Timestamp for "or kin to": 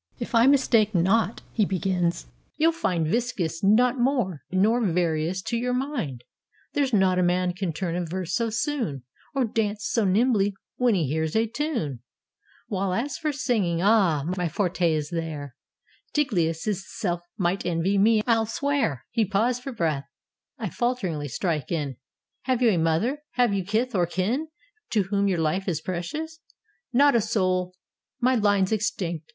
23.93-25.03